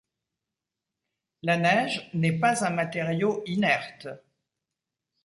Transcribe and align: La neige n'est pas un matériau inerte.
La 1.43 1.57
neige 1.57 2.09
n'est 2.15 2.39
pas 2.39 2.65
un 2.65 2.71
matériau 2.71 3.43
inerte. 3.45 4.07